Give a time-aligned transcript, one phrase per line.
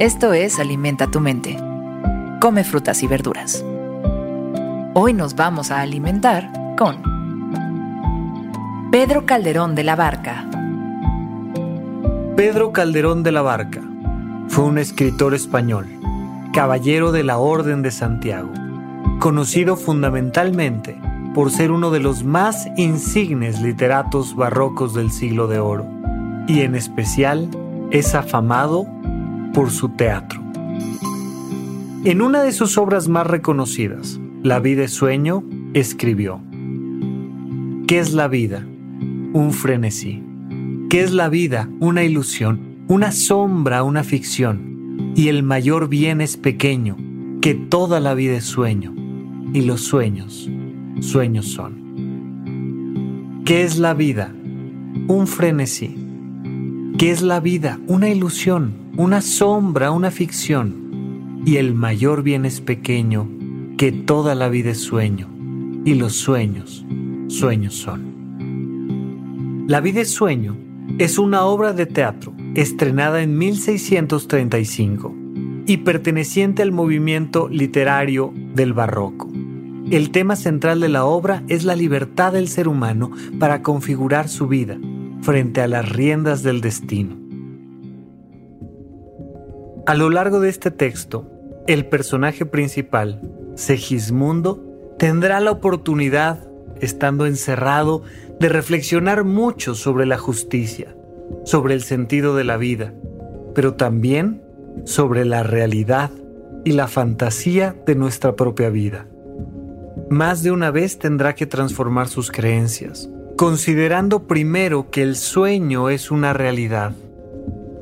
[0.00, 1.56] Esto es Alimenta tu mente.
[2.40, 3.64] Come frutas y verduras.
[4.92, 7.00] Hoy nos vamos a alimentar con
[8.90, 10.50] Pedro Calderón de la Barca.
[12.34, 13.82] Pedro Calderón de la Barca
[14.48, 15.86] fue un escritor español,
[16.52, 18.50] caballero de la Orden de Santiago,
[19.20, 21.00] conocido fundamentalmente
[21.36, 25.86] por ser uno de los más insignes literatos barrocos del siglo de oro,
[26.48, 27.48] y en especial
[27.92, 28.88] es afamado
[29.54, 30.42] por su teatro.
[32.04, 36.42] En una de sus obras más reconocidas, La vida es sueño, escribió,
[37.86, 38.66] ¿Qué es la vida?
[39.32, 40.22] Un frenesí.
[40.90, 41.70] ¿Qué es la vida?
[41.80, 45.14] Una ilusión, una sombra, una ficción.
[45.16, 46.98] Y el mayor bien es pequeño,
[47.40, 48.94] que toda la vida es sueño.
[49.54, 50.50] Y los sueños,
[51.00, 53.42] sueños son.
[53.46, 54.34] ¿Qué es la vida?
[55.08, 55.96] Un frenesí.
[56.98, 57.80] ¿Qué es la vida?
[57.86, 63.28] Una ilusión, una sombra, una ficción, y el mayor bien es pequeño,
[63.76, 65.28] que toda la vida es sueño,
[65.84, 66.84] y los sueños,
[67.28, 69.64] sueños son.
[69.66, 70.56] La vida es sueño
[70.98, 75.14] es una obra de teatro estrenada en 1635
[75.66, 79.28] y perteneciente al movimiento literario del barroco.
[79.90, 84.46] El tema central de la obra es la libertad del ser humano para configurar su
[84.46, 84.78] vida
[85.22, 87.23] frente a las riendas del destino.
[89.86, 91.30] A lo largo de este texto,
[91.66, 93.20] el personaje principal,
[93.54, 96.48] Segismundo, tendrá la oportunidad,
[96.80, 98.02] estando encerrado,
[98.40, 100.96] de reflexionar mucho sobre la justicia,
[101.44, 102.94] sobre el sentido de la vida,
[103.54, 104.42] pero también
[104.84, 106.10] sobre la realidad
[106.64, 109.06] y la fantasía de nuestra propia vida.
[110.08, 116.10] Más de una vez tendrá que transformar sus creencias, considerando primero que el sueño es
[116.10, 116.92] una realidad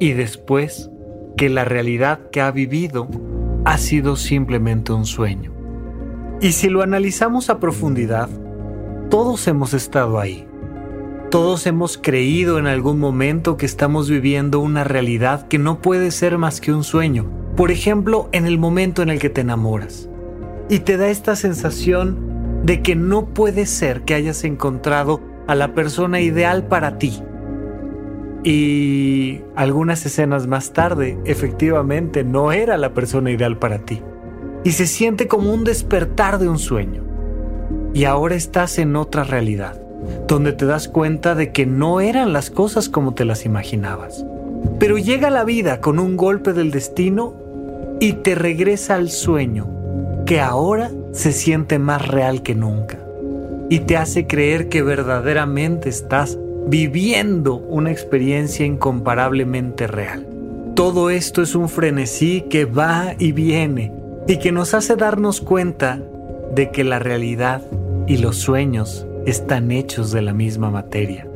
[0.00, 0.90] y después
[1.36, 3.08] que la realidad que ha vivido
[3.64, 5.52] ha sido simplemente un sueño.
[6.40, 8.28] Y si lo analizamos a profundidad,
[9.10, 10.46] todos hemos estado ahí.
[11.30, 16.36] Todos hemos creído en algún momento que estamos viviendo una realidad que no puede ser
[16.38, 17.30] más que un sueño.
[17.56, 20.08] Por ejemplo, en el momento en el que te enamoras.
[20.68, 25.74] Y te da esta sensación de que no puede ser que hayas encontrado a la
[25.74, 27.22] persona ideal para ti
[28.44, 34.02] y algunas escenas más tarde, efectivamente, no era la persona ideal para ti.
[34.64, 37.04] Y se siente como un despertar de un sueño.
[37.94, 39.80] Y ahora estás en otra realidad,
[40.26, 44.24] donde te das cuenta de que no eran las cosas como te las imaginabas.
[44.78, 47.34] Pero llega la vida con un golpe del destino
[48.00, 49.68] y te regresa al sueño,
[50.26, 52.98] que ahora se siente más real que nunca.
[53.68, 60.26] Y te hace creer que verdaderamente estás viviendo una experiencia incomparablemente real.
[60.74, 63.92] Todo esto es un frenesí que va y viene
[64.26, 66.00] y que nos hace darnos cuenta
[66.54, 67.62] de que la realidad
[68.06, 71.26] y los sueños están hechos de la misma materia.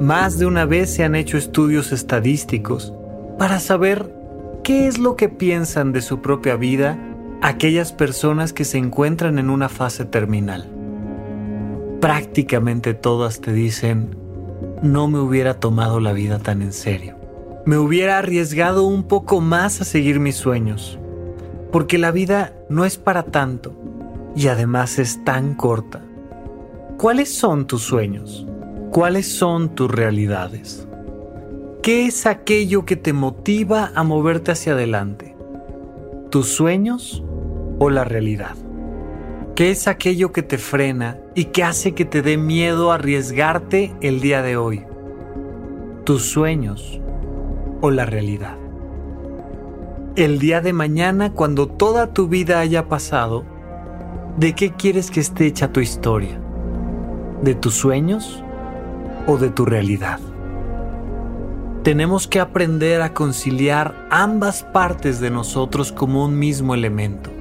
[0.00, 2.92] Más de una vez se han hecho estudios estadísticos
[3.38, 4.12] para saber
[4.62, 6.98] qué es lo que piensan de su propia vida
[7.42, 10.68] aquellas personas que se encuentran en una fase terminal.
[12.00, 14.16] Prácticamente todas te dicen,
[14.82, 17.16] no me hubiera tomado la vida tan en serio.
[17.66, 20.98] Me hubiera arriesgado un poco más a seguir mis sueños.
[21.72, 23.74] Porque la vida no es para tanto
[24.34, 26.02] y además es tan corta.
[26.96, 28.46] ¿Cuáles son tus sueños?
[28.90, 30.86] ¿Cuáles son tus realidades?
[31.82, 35.36] ¿Qué es aquello que te motiva a moverte hacia adelante?
[36.30, 37.22] ¿Tus sueños
[37.78, 38.56] o la realidad?
[39.58, 44.20] ¿Qué es aquello que te frena y que hace que te dé miedo arriesgarte el
[44.20, 44.84] día de hoy?
[46.04, 47.00] ¿Tus sueños
[47.80, 48.56] o la realidad?
[50.14, 53.44] El día de mañana, cuando toda tu vida haya pasado,
[54.36, 56.40] ¿de qué quieres que esté hecha tu historia?
[57.42, 58.44] ¿De tus sueños
[59.26, 60.20] o de tu realidad?
[61.82, 67.37] Tenemos que aprender a conciliar ambas partes de nosotros como un mismo elemento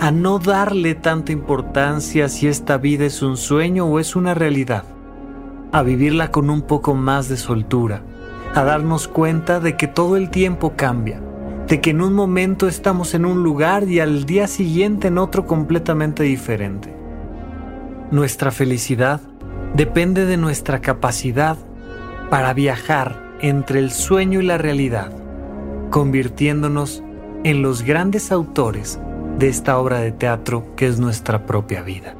[0.00, 4.84] a no darle tanta importancia si esta vida es un sueño o es una realidad,
[5.72, 8.02] a vivirla con un poco más de soltura,
[8.54, 11.20] a darnos cuenta de que todo el tiempo cambia,
[11.68, 15.44] de que en un momento estamos en un lugar y al día siguiente en otro
[15.44, 16.96] completamente diferente.
[18.10, 19.20] Nuestra felicidad
[19.74, 21.58] depende de nuestra capacidad
[22.30, 25.12] para viajar entre el sueño y la realidad,
[25.90, 27.02] convirtiéndonos
[27.44, 28.98] en los grandes autores
[29.40, 32.14] de esta obra de teatro que es nuestra propia vida.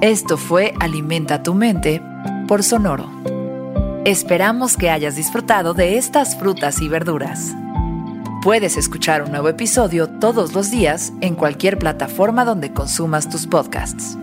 [0.00, 2.00] Esto fue Alimenta tu mente
[2.48, 3.10] por Sonoro.
[4.06, 7.54] Esperamos que hayas disfrutado de estas frutas y verduras.
[8.42, 14.16] Puedes escuchar un nuevo episodio todos los días en cualquier plataforma donde consumas tus podcasts.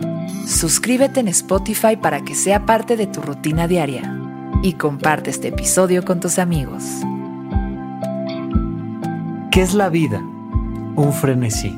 [0.47, 4.20] Suscríbete en Spotify para que sea parte de tu rutina diaria
[4.63, 6.83] y comparte este episodio con tus amigos.
[9.51, 10.19] ¿Qué es la vida?
[10.95, 11.75] Un frenesí.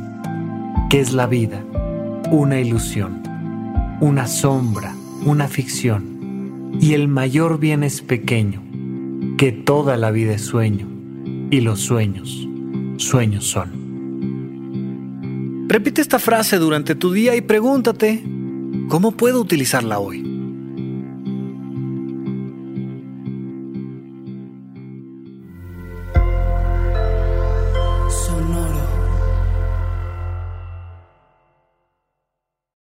[0.90, 1.64] ¿Qué es la vida?
[2.30, 3.24] Una ilusión,
[4.00, 4.94] una sombra,
[5.26, 6.78] una ficción.
[6.80, 8.62] Y el mayor bien es pequeño,
[9.38, 10.88] que toda la vida es sueño,
[11.50, 12.48] y los sueños,
[12.98, 13.84] sueños son.
[15.68, 18.24] Repite esta frase durante tu día y pregúntate,
[18.90, 20.23] ¿cómo puedo utilizarla hoy?